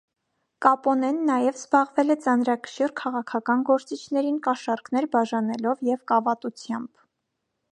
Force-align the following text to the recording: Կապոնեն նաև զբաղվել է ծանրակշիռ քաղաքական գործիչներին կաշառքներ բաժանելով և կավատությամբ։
Կապոնեն 0.65 1.17
նաև 1.29 1.59
զբաղվել 1.59 2.13
է 2.13 2.15
ծանրակշիռ 2.23 2.95
քաղաքական 3.01 3.61
գործիչներին 3.67 4.41
կաշառքներ 4.49 5.09
բաժանելով 5.17 5.85
և 5.91 6.03
կավատությամբ։ 6.15 7.07